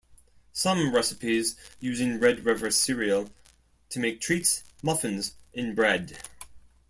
Some 0.51 0.95
recipes 0.95 1.55
using 1.79 2.19
Red 2.19 2.43
River 2.43 2.71
Cereal 2.71 3.29
to 3.89 3.99
make 3.99 4.19
treats, 4.19 4.63
muffins, 4.81 5.35
and 5.53 5.75
bread. 5.75 6.17